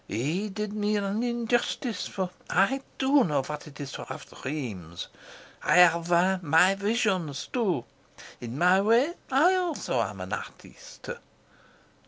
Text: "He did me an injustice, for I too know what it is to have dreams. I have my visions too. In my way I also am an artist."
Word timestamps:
"He 0.07 0.49
did 0.49 0.73
me 0.73 0.97
an 0.97 1.21
injustice, 1.21 2.07
for 2.07 2.31
I 2.49 2.81
too 2.97 3.23
know 3.23 3.43
what 3.43 3.67
it 3.67 3.79
is 3.79 3.91
to 3.91 4.05
have 4.05 4.25
dreams. 4.41 5.09
I 5.61 5.75
have 5.75 6.41
my 6.41 6.73
visions 6.73 7.45
too. 7.53 7.85
In 8.39 8.57
my 8.57 8.81
way 8.81 9.13
I 9.29 9.53
also 9.53 10.01
am 10.01 10.19
an 10.19 10.33
artist." 10.33 11.07